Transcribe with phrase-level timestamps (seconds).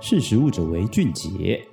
[0.00, 1.66] 识时务者为俊杰。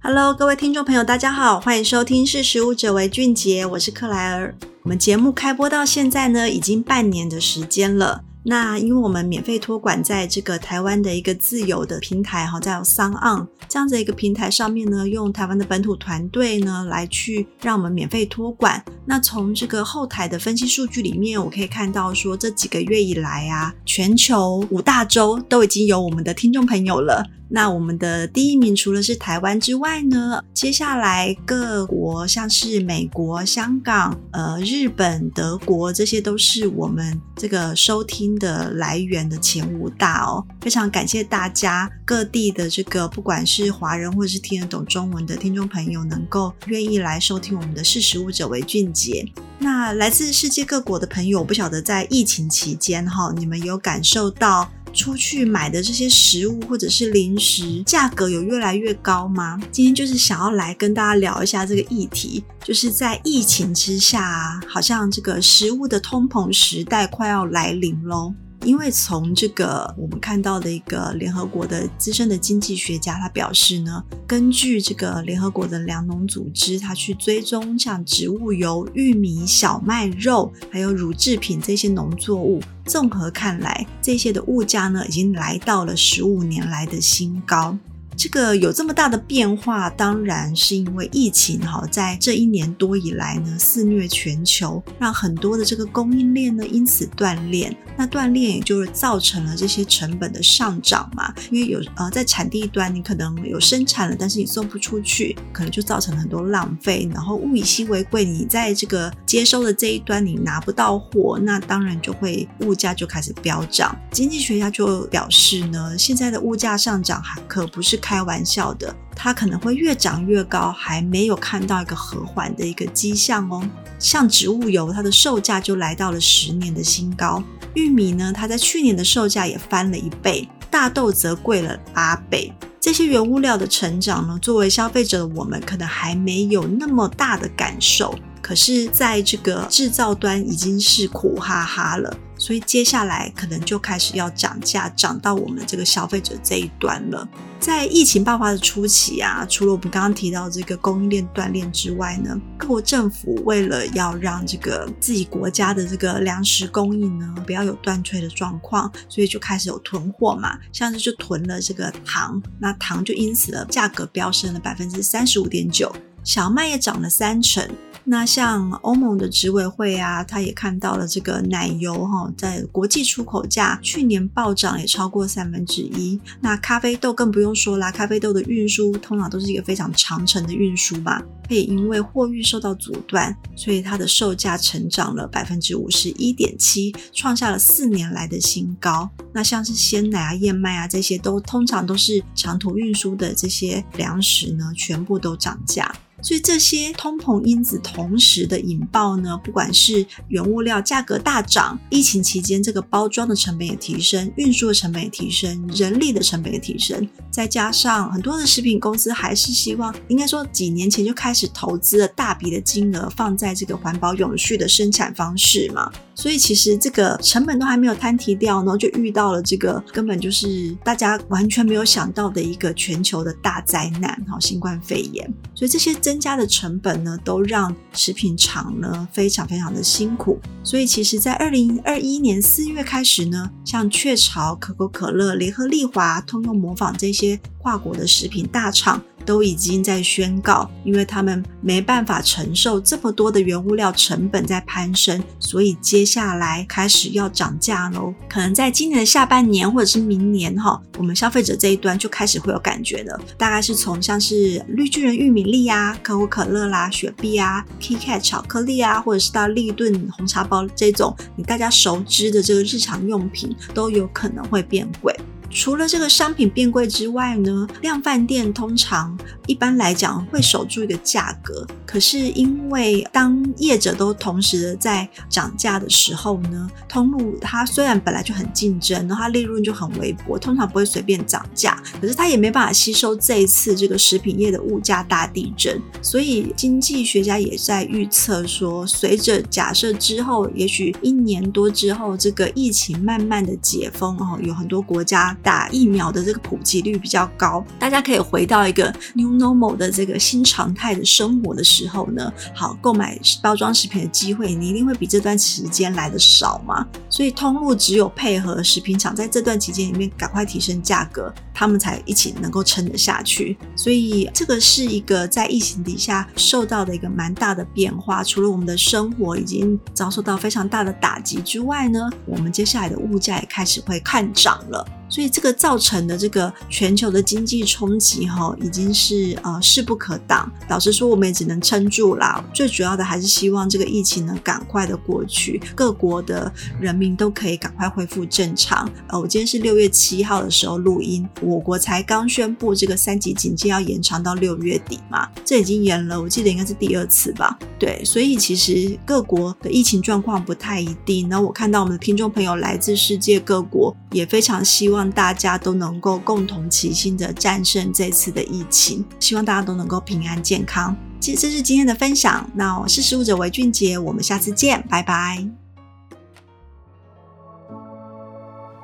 [0.00, 4.54] Hello，各位听众朋友，大家好，欢迎收听《识时务者为俊杰》，我是克莱尔。
[4.82, 8.24] 我们节目开播到现在呢，已经半年的时间了。
[8.42, 18.82] 那因为我们免费托管在这个台湾的一个自由的平台哈，叫 s o n On 这样子一个平台上面呢，用台湾的本土团队呢来去让我们免费托管。
[19.04, 27.24] 那从这个后台的分析数据里面，我可以看到说，这几个月以来啊，全球五大洲都已经有我们的听众朋友了。
[27.52, 40.46] 那我们的第一名除了是台湾之外呢，接下来各国像是美国、香港、呃日本、德国，这些都是我们这个收听的来源的前五大哦。
[40.60, 49.26] 非常感谢大家各地的这个不管是华人或者是听得懂中文的听众朋友，能够愿意来收听我们的“识时务者为俊杰”。
[49.58, 54.70] 那来自世界各国的朋友，不晓得在疫情期间哈，你们有感受到？
[54.92, 59.60] 出去买的这些食物或者是零食，价格有越来越高吗？
[59.70, 68.34] 今天就是想要来跟大家聊一下这个议题，就是在疫情之下，好像这个食物的通膨时代快要来临喽。
[68.64, 87.78] 因为从这个我们看到的一个联合国的资深的经济学家，他表示呢，根据这个联合国的粮农组织，他去追踪像植物油、玉米、小麦、肉，还有乳制品这些农作物，综合看来，这些的物价呢，已经来到了十五年来的新高。
[88.20, 97.74] 这个有这么大的变化，当然是因为疫情哈，在这一年多以来呢，肆虐全球，让很多的这个供应链呢因此断裂。
[97.96, 101.32] 那断裂也就是造成了这些成本的上涨嘛。
[101.50, 107.08] 因为有呃，在产地端你可能有生产了，但是你送不出去，可能就造成了很多浪费。
[107.14, 113.96] 然后物以稀为贵，你在这个接收的这一端你拿不到货，那当然就会物价就开始飙涨。
[114.10, 123.62] 经济学家就表示呢，现在的物价上涨还可不是开开玩笑的，它可能会越涨越高，还没有看到一个和缓的一个迹象哦。
[124.00, 127.40] 像植物油，它的售价就来到了十年的新高；
[127.74, 132.52] 玉米呢，它在去年的售价也翻了一倍；大豆则贵了八倍。
[132.80, 138.12] 这些原物料的成长呢，作为消费者的我们，可能还没有那么大的感受。
[138.42, 147.28] 可是，在这个制造端已经是苦哈哈了，所以接下来可能就开始要涨价，涨到我们这个消费者这一端了。
[147.60, 167.68] 在疫情爆发的初期啊，除了我们刚刚提到这个供应链断裂之外呢，各国政府为了要让这个自己国家的这个粮食供应呢，不要有断炊的状况，所以就开始有囤货嘛，像是就囤了这个糖，那糖就因此的价格飙升了百分之三十五点九，小麦也涨了三成。
[168.04, 176.18] 那像欧盟的执委会啊，他也看到了这个奶油哈，在国际出口价去年暴涨也超过三分之一。
[176.40, 189.08] 那咖啡豆更不用说啦，咖啡豆的运输通常都是一个非常长程的运输嘛，它也因为货运受到阻断，所以它的售价成长了百分之五十一点七，创下了四年来的新高。
[189.32, 195.94] 那像是鲜奶啊、燕麦啊这些都通常都是长途运输的这些粮食呢，全部都涨价。
[196.22, 225.90] 所以这些通膨因子同时的引爆呢，不管是原物料价格大涨，疫情期间这个包装的成本也提升，运输的成本也提升，人力的成本也提升，再加上很多的食品公司还是希望，应该说几年前就开始投资了大笔的金额放在这个环保永续的生产方式嘛，所以其实这个成本都还没有摊提掉呢，就遇到了这个根本就是大家完全没有想到的一个全球的大灾难，哈，新冠肺炎，所以这些。
[226.00, 230.38] 增加的成本呢，都让食品厂呢非常非常的辛苦。
[230.64, 239.02] 所以，其实，在二零二一年四月开始呢，像雀巢、可口可乐、联合利华、通用磨坊这些些跨国的食品大厂。
[239.26, 248.14] 都已经在宣告，因为他们没办法承受这么多的原物料成本在攀升，所以接下来开始要涨价喽。
[248.28, 253.20] 可能在今年的下半年或者是明年哈，我们消费者这一端就开始会有感觉了。
[253.36, 265.14] 大概是从像是绿巨人玉米粒啊、可口可乐啦、雪碧啊、KitKat 巧克力啊，或者是到立顿红茶包这种你大家熟知的这个日常用品，都有可能会变贵。
[265.50, 271.66] 除了这个商品变贵之外呢，量贩店通常一般来讲会守住一个价格。
[271.90, 281.82] 可是因为当业者都同时在涨价的时候呢，通路它虽然本来就很竞争，然后它利润就很微薄，通常不会随便涨价。
[282.00, 285.82] 可是它也没办法吸收这一次这个食品业的物价大地震。
[286.00, 295.36] 所以经济学家也在预测说，随着假设之后，也许一年多之后，这个疫情慢慢的解封哦，有很多国家。
[295.42, 306.86] 打疫苗的这个普及率比较高，大家可以回到一个 new normal 的这个新常态的生活的时候呢，好，购买包装食品的机会，你一定会比这段时间来的少嘛。
[307.08, 313.56] 所以通路只有配合食品厂在这段期间里面赶快提升价格，他们才一起能够撑得下去。
[313.74, 318.22] 所以这个是一个在疫情底下受到的一个蛮大的变化。
[318.22, 324.86] 除了我们的生活已经遭受到非常大的打击之外呢，我们接下来的物价也开始会看涨了。
[325.10, 330.50] 所以这个造成的这个全球的经济冲击，哈，已经是呃势不可挡。
[330.68, 332.42] 老实说，我们也只能撑住啦。
[332.54, 338.88] 最主要的还是希望这个疫情能赶快的过去，各国的人民都可以赶快恢复正常。
[339.08, 347.58] 呃，我今天是六月七号的时候录音，我国才刚宣布这个三级警戒要延长到六月底嘛，这已经延了，我记得应该是第二次吧。
[347.80, 351.28] 对，所以其实各国的疫情状况不太一定。
[351.28, 354.99] 那我看到我们的听众朋友来自世界各国，也非常希望。
[355.00, 360.94] 希望大家都能够共同齐心的战胜这次的疫情，希望大家都能够平安健康。
[361.18, 365.42] 其实这是今天的分享，那我是食物者为俊杰，我们下次见，拜拜。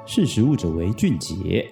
[0.06, 1.70] 识食物者为俊杰。